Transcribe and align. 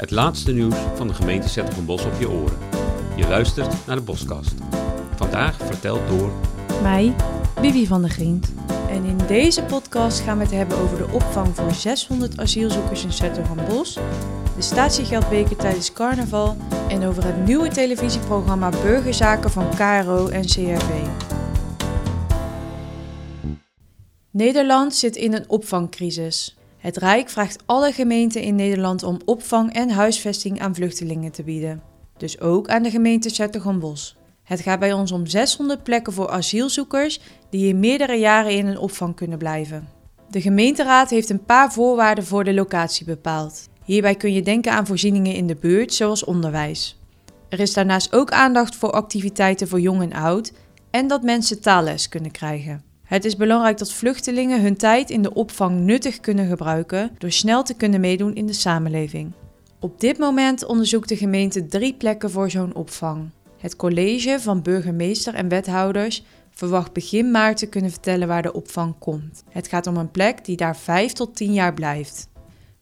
Het 0.00 0.10
laatste 0.10 0.52
nieuws 0.52 0.74
van 0.94 1.08
de 1.08 1.14
gemeente 1.14 1.48
Bos 1.86 2.04
op 2.04 2.12
je 2.18 2.30
oren. 2.30 2.58
Je 3.16 3.28
luistert 3.28 3.86
naar 3.86 3.96
de 3.96 4.02
Boskast. 4.02 4.54
Vandaag 5.16 5.56
verteld 5.56 6.08
door... 6.08 6.32
Mij, 6.82 7.14
Bibi 7.60 7.86
van 7.86 8.00
der 8.00 8.10
Grient. 8.10 8.52
En 8.88 9.04
in 9.04 9.16
deze 9.26 9.62
podcast 9.62 10.20
gaan 10.20 10.38
we 10.38 10.42
het 10.42 10.52
hebben 10.52 10.78
over 10.78 10.98
de 10.98 11.08
opvang 11.12 11.56
voor 11.56 11.74
600 11.74 12.38
asielzoekers 12.38 13.04
in 13.04 13.12
Bos, 13.68 13.94
de 14.56 14.62
statiegeldbeker 14.62 15.56
tijdens 15.56 15.92
carnaval 15.92 16.56
en 16.88 17.04
over 17.04 17.24
het 17.24 17.46
nieuwe 17.46 17.68
televisieprogramma 17.68 18.68
Burgerzaken 18.68 19.50
van 19.50 19.68
KRO 19.68 20.28
en 20.28 20.42
CRV. 20.42 20.90
Nederland 24.30 24.94
zit 24.94 25.16
in 25.16 25.34
een 25.34 25.48
opvangcrisis. 25.48 26.59
Het 26.80 26.96
Rijk 26.96 27.28
vraagt 27.28 27.62
alle 27.66 27.92
gemeenten 27.92 28.42
in 28.42 28.54
Nederland 28.54 29.02
om 29.02 29.20
opvang 29.24 29.72
en 29.72 29.90
huisvesting 29.90 30.60
aan 30.60 30.74
vluchtelingen 30.74 31.32
te 31.32 31.42
bieden. 31.42 31.82
Dus 32.16 32.40
ook 32.40 32.68
aan 32.68 32.82
de 32.82 32.90
gemeente 32.90 33.30
Zettergombos. 33.30 34.16
Het 34.42 34.60
gaat 34.60 34.78
bij 34.78 34.92
ons 34.92 35.12
om 35.12 35.26
600 35.26 35.82
plekken 35.82 36.12
voor 36.12 36.28
asielzoekers 36.28 37.20
die 37.50 37.64
hier 37.64 37.76
meerdere 37.76 38.14
jaren 38.14 38.52
in 38.52 38.66
een 38.66 38.78
opvang 38.78 39.14
kunnen 39.14 39.38
blijven. 39.38 39.88
De 40.30 40.40
gemeenteraad 40.40 41.10
heeft 41.10 41.30
een 41.30 41.44
paar 41.44 41.72
voorwaarden 41.72 42.24
voor 42.24 42.44
de 42.44 42.54
locatie 42.54 43.06
bepaald. 43.06 43.68
Hierbij 43.84 44.14
kun 44.14 44.32
je 44.32 44.42
denken 44.42 44.72
aan 44.72 44.86
voorzieningen 44.86 45.34
in 45.34 45.46
de 45.46 45.56
buurt, 45.56 45.94
zoals 45.94 46.24
onderwijs. 46.24 46.98
Er 47.48 47.60
is 47.60 47.72
daarnaast 47.72 48.12
ook 48.12 48.30
aandacht 48.30 48.76
voor 48.76 48.90
activiteiten 48.90 49.68
voor 49.68 49.80
jong 49.80 50.02
en 50.02 50.12
oud 50.12 50.52
en 50.90 51.06
dat 51.06 51.22
mensen 51.22 51.60
taalles 51.60 52.08
kunnen 52.08 52.30
krijgen. 52.30 52.89
Het 53.10 53.24
is 53.24 53.36
belangrijk 53.36 53.78
dat 53.78 53.92
vluchtelingen 53.92 54.62
hun 54.62 54.76
tijd 54.76 55.10
in 55.10 55.22
de 55.22 55.34
opvang 55.34 55.80
nuttig 55.80 56.20
kunnen 56.20 56.48
gebruiken 56.48 57.10
door 57.18 57.30
snel 57.30 57.62
te 57.62 57.74
kunnen 57.74 58.00
meedoen 58.00 58.34
in 58.34 58.46
de 58.46 58.52
samenleving. 58.52 59.32
Op 59.80 60.00
dit 60.00 60.18
moment 60.18 60.64
onderzoekt 60.64 61.08
de 61.08 61.16
gemeente 61.16 61.66
drie 61.66 61.94
plekken 61.94 62.30
voor 62.30 62.50
zo'n 62.50 62.74
opvang. 62.74 63.30
Het 63.58 63.76
college 63.76 64.36
van 64.40 64.62
burgemeester 64.62 65.34
en 65.34 65.48
wethouders 65.48 66.22
verwacht 66.50 66.92
begin 66.92 67.30
maart 67.30 67.56
te 67.56 67.66
kunnen 67.66 67.90
vertellen 67.90 68.28
waar 68.28 68.42
de 68.42 68.52
opvang 68.52 68.94
komt. 68.98 69.44
Het 69.48 69.68
gaat 69.68 69.86
om 69.86 69.96
een 69.96 70.10
plek 70.10 70.44
die 70.44 70.56
daar 70.56 70.76
5 70.76 71.12
tot 71.12 71.36
10 71.36 71.52
jaar 71.52 71.74
blijft. 71.74 72.28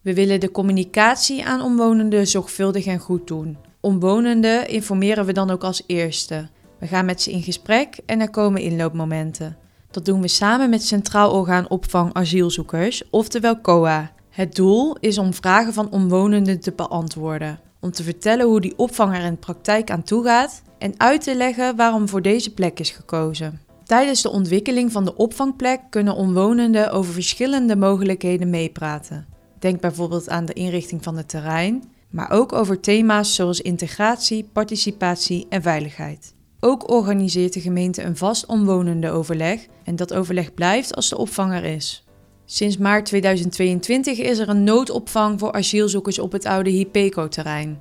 We 0.01 0.15
willen 0.15 0.41
de 0.41 0.51
communicatie 0.51 1.45
aan 1.45 1.61
omwonenden 1.61 2.27
zorgvuldig 2.27 2.87
en 2.87 2.99
goed 2.99 3.27
doen. 3.27 3.57
Omwonenden 3.81 4.69
informeren 4.69 5.25
we 5.25 5.33
dan 5.33 5.51
ook 5.51 5.65
als 5.65 5.83
eerste. 5.87 6.49
We 6.79 6.87
gaan 6.87 7.05
met 7.05 7.23
ze 7.23 7.31
in 7.31 7.43
gesprek 7.43 7.99
en 8.07 8.21
er 8.21 8.31
komen 8.31 8.61
inloopmomenten. 8.61 9.67
Dat 9.91 10.05
doen 10.05 10.21
we 10.21 10.29
samen 10.29 10.71
met 10.71 10.85
Centraal 10.85 11.33
Orgaan 11.33 11.69
Opvang 11.69 12.13
Asielzoekers, 12.15 13.03
oftewel 13.11 13.61
COA. 13.61 14.13
Het 14.29 14.55
doel 14.55 14.97
is 15.01 15.19
om 15.19 15.35
vragen 15.35 15.73
van 15.73 15.91
omwonenden 15.91 16.61
te 16.61 16.73
beantwoorden, 16.73 17.61
om 17.81 17.91
te 17.91 18.03
vertellen 18.03 18.47
hoe 18.47 18.61
die 18.61 18.79
opvang 18.79 19.15
er 19.15 19.25
in 19.25 19.33
de 19.33 19.39
praktijk 19.39 19.91
aan 19.91 20.03
toe 20.03 20.25
gaat 20.25 20.63
en 20.79 20.95
uit 20.97 21.23
te 21.23 21.35
leggen 21.35 21.77
waarom 21.77 22.09
voor 22.09 22.23
deze 22.23 22.55
plek 22.55 22.81
is 22.81 22.91
gekozen. 22.91 23.61
Tijdens 23.85 24.23
de 24.23 24.31
ontwikkeling 24.31 24.93
van 24.93 25.05
de 25.05 25.17
opvangplek 25.17 25.81
kunnen 25.91 26.15
omwonenden 26.15 26.93
over 26.93 27.13
verschillende 27.13 27.77
mogelijkheden 27.77 28.51
meepraten. 28.51 29.27
Denk 29.59 29.81
bijvoorbeeld 29.81 30.29
aan 30.29 30.45
de 30.45 30.53
inrichting 30.53 31.03
van 31.03 31.17
het 31.17 31.29
terrein, 31.29 31.83
maar 32.11 32.31
ook 32.31 32.53
over 32.53 32.81
thema's 32.81 33.35
zoals 33.35 33.61
integratie, 33.61 34.49
participatie 34.53 35.47
en 35.49 35.63
veiligheid. 35.63 36.35
Ook 36.61 36.91
organiseert 36.91 37.53
de 37.53 37.61
gemeente 37.61 38.03
een 38.03 38.17
vast 38.17 38.47
omwonende 38.47 39.11
overleg 39.11 39.67
en 39.85 39.97
dat 39.97 40.15
overleg 40.15 40.55
blijft 40.55 40.95
als 40.95 41.09
de 41.09 41.19
opvanger 41.19 41.65
is. 41.65 42.05
Sinds 42.45 42.77
maart 42.77 43.05
2022 43.05 44.19
is 44.19 44.39
er 44.39 44.49
een 44.49 44.65
noodopvang 44.65 45.39
voor 45.39 45.53
asielzoekers 45.53 46.19
op 46.19 46.33
het 46.33 46.45
oude 46.45 46.71
Hipeco-terrein. 46.71 47.81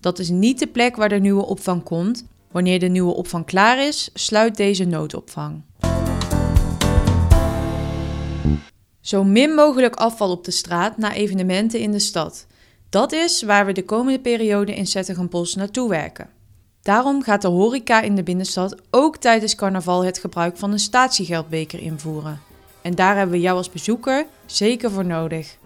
Dat 0.00 0.18
is 0.18 0.28
niet 0.28 0.58
de 0.58 0.66
plek 0.66 0.96
waar 0.96 1.08
de 1.08 1.20
nieuwe 1.20 1.44
opvang 1.46 1.82
komt. 1.82 2.26
Wanneer 2.50 2.78
de 2.78 2.86
nieuwe 2.86 3.14
opvang 3.14 3.44
klaar 3.44 3.86
is, 3.86 4.10
sluit 4.14 4.56
deze 4.56 4.84
noodopvang. 4.84 5.62
Zo 9.00 9.24
min 9.24 9.54
mogelijk 9.54 9.94
afval 9.94 10.30
op 10.30 10.44
de 10.44 10.50
straat 10.50 10.96
na 10.96 11.14
evenementen 11.14 11.80
in 11.80 11.92
de 11.92 11.98
stad. 11.98 12.46
Dat 12.88 13.12
is 13.12 13.42
waar 13.42 13.66
we 13.66 13.72
de 13.72 13.84
komende 13.84 14.20
periode 14.20 14.74
in 14.74 14.86
Zettergenbos 14.86 15.54
naartoe 15.54 15.88
werken. 15.88 16.33
Daarom 16.84 17.22
gaat 17.22 17.42
de 17.42 17.48
horeca 17.48 18.00
in 18.00 18.14
de 18.14 18.22
binnenstad 18.22 18.76
ook 18.90 19.16
tijdens 19.16 19.54
carnaval 19.54 20.04
het 20.04 20.18
gebruik 20.18 20.56
van 20.56 20.72
een 20.72 20.78
statiegeldbeker 20.78 21.80
invoeren. 21.80 22.40
En 22.82 22.94
daar 22.94 23.16
hebben 23.16 23.34
we 23.34 23.40
jou 23.40 23.56
als 23.56 23.70
bezoeker 23.70 24.26
zeker 24.46 24.90
voor 24.90 25.04
nodig. 25.04 25.56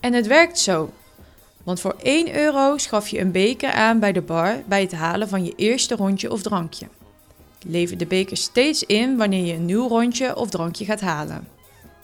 En 0.00 0.12
het 0.12 0.26
werkt 0.26 0.58
zo. 0.58 0.90
Want 1.62 1.80
voor 1.80 1.96
1 2.02 2.36
euro 2.36 2.78
schaf 2.78 3.08
je 3.08 3.20
een 3.20 3.32
beker 3.32 3.72
aan 3.72 3.98
bij 3.98 4.12
de 4.12 4.20
bar 4.20 4.62
bij 4.66 4.80
het 4.80 4.92
halen 4.92 5.28
van 5.28 5.44
je 5.44 5.52
eerste 5.56 5.96
rondje 5.96 6.32
of 6.32 6.42
drankje. 6.42 6.86
Lever 7.64 7.98
de 7.98 8.06
beker 8.06 8.36
steeds 8.36 8.82
in 8.82 9.16
wanneer 9.16 9.44
je 9.44 9.52
een 9.52 9.66
nieuw 9.66 9.88
rondje 9.88 10.36
of 10.36 10.50
drankje 10.50 10.84
gaat 10.84 11.00
halen. 11.00 11.48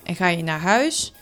En 0.03 0.15
ga 0.15 0.29
je 0.29 0.43
naar 0.43 0.61
huis, 0.61 1.13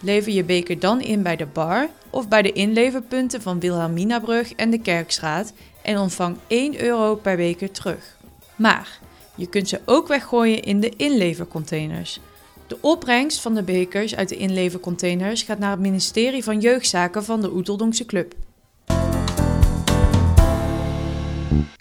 lever 0.00 0.32
je 0.32 0.44
beker 0.44 0.78
dan 0.78 1.00
in 1.00 1.22
bij 1.22 1.36
de 1.36 1.46
bar 1.46 1.88
of 2.10 2.28
bij 2.28 2.42
de 2.42 2.52
inleverpunten 2.52 3.42
van 3.42 3.60
Wilhelminabrug 3.60 4.52
en 4.52 4.70
de 4.70 4.80
Kerkstraat 4.80 5.52
en 5.88 5.98
ontvang 5.98 6.36
1 6.46 6.82
euro 6.82 7.14
per 7.14 7.36
beker 7.36 7.70
terug. 7.70 8.16
Maar 8.56 8.98
je 9.34 9.46
kunt 9.46 9.68
ze 9.68 9.80
ook 9.84 10.08
weggooien 10.08 10.62
in 10.62 10.80
de 10.80 10.92
inlevercontainers. 10.96 12.20
De 12.66 12.78
opbrengst 12.80 13.40
van 13.40 13.54
de 13.54 13.62
bekers 13.62 14.16
uit 14.16 14.28
de 14.28 14.36
inlevercontainers 14.36 15.42
gaat 15.42 15.58
naar 15.58 15.70
het 15.70 15.80
ministerie 15.80 16.44
van 16.44 16.60
Jeugdzaken 16.60 17.24
van 17.24 17.40
de 17.40 17.52
Oeteldonkse 17.52 18.06
Club. 18.06 18.34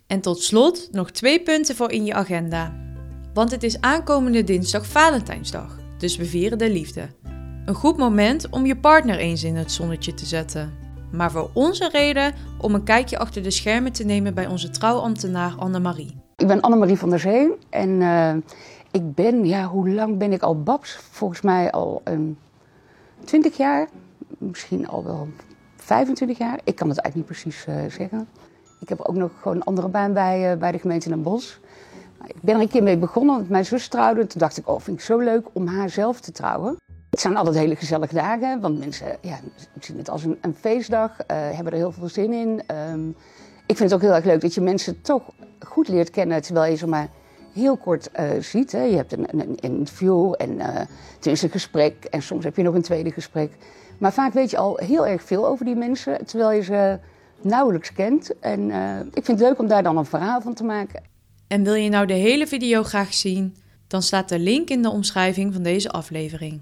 En 0.08 0.22
tot 0.22 0.42
slot 0.42 0.88
nog 0.92 1.12
twee 1.12 1.42
punten 1.42 1.76
voor 1.76 1.92
in 1.92 2.06
je 2.06 2.14
agenda. 2.14 2.76
Want 3.34 3.52
het 3.52 3.64
is 3.64 3.82
aankomende 3.82 4.44
dinsdag 4.44 4.86
Valentijnsdag, 4.86 5.80
dus 5.98 6.18
we 6.18 6.26
vieren 6.26 6.58
de 6.58 6.70
liefde. 6.70 7.10
Een 7.66 7.76
goed 7.76 7.98
moment 7.98 8.50
om 8.50 8.66
je 8.66 8.78
partner 8.78 9.18
eens 9.18 9.44
in 9.44 9.56
het 9.56 9.72
zonnetje 9.72 10.14
te 10.14 10.26
zetten. 10.26 10.87
Maar 11.12 11.32
voor 11.32 11.50
ons 11.54 11.80
een 11.80 11.92
reden 11.92 12.34
om 12.58 12.74
een 12.74 12.84
kijkje 12.84 13.18
achter 13.18 13.44
de 13.44 13.52
schermen 13.52 13.92
te 13.92 14.04
nemen 14.04 14.34
bij 14.34 14.48
onze 14.48 14.70
trouwambtenaar 14.70 15.56
Annemarie. 15.58 16.18
Ik 16.36 16.48
ben 16.48 16.62
Annemarie 16.62 16.98
van 16.98 17.10
der 17.10 17.20
Zee 17.20 17.52
en 17.70 17.90
uh, 17.90 18.34
ik 18.92 19.16
ben, 19.16 19.46
ja, 19.46 19.66
hoe 19.66 19.90
lang 19.90 20.18
ben 20.18 20.34
ik 20.34 20.42
al 20.42 20.62
babs? 20.62 20.96
Volgens 20.96 21.42
mij 21.42 21.72
al 21.72 22.02
um, 22.04 22.38
20 23.24 23.58
jaar, 23.58 23.88
misschien 24.38 24.88
al 24.88 25.04
wel 25.04 25.28
25 25.76 26.38
jaar. 26.38 26.60
Ik 26.64 26.76
kan 26.76 26.90
het 26.90 27.00
eigenlijk 27.00 27.16
niet 27.16 27.26
precies 27.26 27.66
uh, 27.70 27.76
zeggen. 27.92 28.28
Ik 28.80 28.90
heb 28.90 29.02
ook 29.02 29.16
nog 29.16 29.32
gewoon 29.42 29.58
een 29.58 29.64
andere 29.64 29.88
baan 29.88 30.14
bij, 30.14 30.54
uh, 30.54 30.60
bij 30.60 30.72
de 30.72 30.80
gemeente 30.80 31.10
Den 31.10 31.24
Bosch. 31.24 31.58
Ik 32.26 32.42
ben 32.42 32.56
er 32.56 32.62
een 32.62 32.70
keer 32.70 32.84
mee 32.84 32.98
begonnen, 32.98 33.36
want 33.36 33.50
mijn 33.50 33.66
zus 33.66 33.88
trouwde. 33.88 34.28
Toen 34.28 34.40
dacht 34.40 34.58
ik, 34.58 34.70
oh, 34.70 34.80
vind 34.80 34.98
ik 34.98 35.04
zo 35.04 35.18
leuk 35.18 35.48
om 35.54 35.68
haar 35.68 35.90
zelf 35.90 36.20
te 36.20 36.32
trouwen. 36.32 36.78
Het 37.18 37.26
zijn 37.26 37.38
altijd 37.38 37.56
hele 37.56 37.76
gezellige 37.76 38.14
dagen, 38.14 38.60
want 38.62 38.80
mensen 38.80 39.18
ja, 39.22 39.40
zien 39.80 39.98
het 39.98 40.10
als 40.10 40.24
een, 40.24 40.38
een 40.42 40.56
feestdag, 40.56 41.12
uh, 41.12 41.18
hebben 41.28 41.74
er 41.74 41.78
heel 41.78 41.92
veel 41.92 42.10
zin 42.10 42.34
in. 42.34 42.62
Um, 42.92 43.16
ik 43.66 43.78
vind 43.78 43.80
het 43.80 43.94
ook 43.94 44.02
heel 44.02 44.16
erg 44.16 44.26
leuk 44.26 44.42
dat 44.42 44.54
je 44.54 44.62
mensen 44.62 45.02
toch 45.02 45.24
goed 45.60 45.88
leert 45.88 46.10
kennen, 46.10 46.42
terwijl 46.42 46.72
je 46.72 46.78
ze 46.78 46.88
maar 46.88 47.10
heel 47.54 47.78
kort 47.78 48.10
uh, 48.20 48.30
ziet. 48.40 48.72
Hè. 48.72 48.82
Je 48.82 48.96
hebt 48.96 49.12
een, 49.12 49.40
een, 49.40 49.56
interview 49.56 50.34
en 50.38 50.52
uh, 50.52 50.66
het 51.16 51.26
is 51.26 51.42
een 51.42 51.50
gesprek 51.50 52.04
en 52.04 52.22
soms 52.22 52.44
heb 52.44 52.56
je 52.56 52.64
nog 52.64 52.76
een 52.76 52.82
tweede 52.82 53.12
gesprek. 53.12 53.52
Maar 53.98 54.14
vaak 54.14 54.34
weet 54.34 54.50
je 54.50 54.58
al 54.58 54.78
heel 54.78 55.08
erg 55.08 55.24
veel 55.24 55.48
over 55.48 55.66
die 55.66 55.76
mensen, 55.76 56.26
terwijl 56.26 56.52
je 56.52 56.64
ze 56.64 57.00
nauwelijks 57.42 57.94
kent. 57.94 58.40
En 58.40 58.72
ik 59.14 59.26
vind 59.26 59.40
het 59.40 59.48
leuk 59.48 59.60
om 59.60 59.68
daar 59.68 59.84
dan 59.84 59.98
een 59.98 60.06
verhaal 60.06 60.42
van 60.42 60.54
te 60.54 60.64
maken. 60.64 61.04
En 61.48 61.64
wil 61.64 61.74
je 61.74 61.90
nou 61.90 62.06
de 62.06 62.14
hele 62.14 62.48
video 62.48 62.84
graag 62.84 63.14
zien? 63.14 63.56
Dan 63.88 64.02
staat 64.02 64.30
de 64.30 64.40
link 64.40 64.70
in 64.70 64.82
de 64.82 64.90
omschrijving 64.90 65.54
van 65.54 65.64
deze 65.64 65.90
aflevering. 65.90 66.62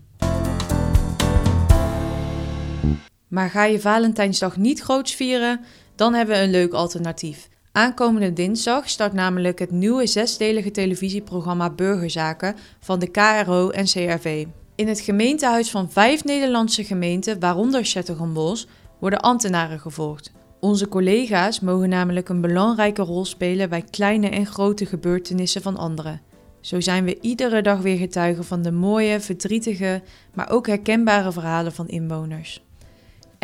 Maar 3.28 3.50
ga 3.50 3.64
je 3.64 3.80
Valentijnsdag 3.80 4.58
niet 4.58 4.82
groots 4.82 5.16
vieren, 5.16 5.60
dan 5.96 6.14
hebben 6.14 6.36
we 6.36 6.42
een 6.42 6.52
leuk 6.52 6.74
alternatief. 6.74 7.50
Aankomende 7.72 8.34
dinsdag 8.34 8.90
start 8.90 9.14
namelijk 9.14 9.60
het 9.60 9.72
nieuwe 9.72 10.08
zesdelige 10.08 10.72
televisieprogramma 10.72 11.70
Burgerzaken 11.70 12.56
van 12.80 13.00
de 13.00 13.08
KRO 13.08 13.70
en 13.70 13.86
CRV. 13.86 14.46
In 14.76 14.88
het 14.88 15.00
gemeentehuis 15.00 15.72
van 15.72 15.92
vijf 15.92 16.24
Nederlandse 16.24 16.84
gemeenten, 16.84 17.40
waaronder 17.40 17.86
Chattergombos, 17.86 18.68
worden 19.00 19.20
ambtenaren 19.20 19.80
gevolgd. 19.80 20.32
Onze 20.60 20.88
collega's 20.88 21.60
mogen 21.60 21.90
namelijk 21.90 22.30
een 22.30 22.42
belangrijke 22.42 23.02
rol 23.02 23.26
spelen 23.26 23.70
bij 23.70 23.82
kleine 23.82 24.30
en 24.30 24.46
grote 24.46 24.86
gebeurtenissen 24.86 25.62
van 25.62 25.78
anderen. 25.78 26.22
Zo 26.62 26.80
zijn 26.80 27.06
we 27.06 27.18
iedere 27.22 27.62
dag 27.62 27.80
weer 27.80 27.98
getuigen 27.98 28.46
van 28.46 28.62
de 28.62 28.72
mooie, 28.72 29.20
verdrietige, 29.20 30.02
maar 30.34 30.50
ook 30.50 30.68
herkenbare 30.68 31.32
verhalen 31.32 31.72
van 31.72 31.88
inwoners. 31.88 32.65